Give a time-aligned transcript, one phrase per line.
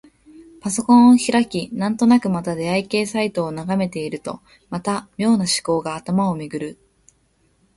[0.61, 6.79] パソコンを開き、なんとなくまた出会い系サイトを眺めているとまた、妙な思考が頭をめぐる。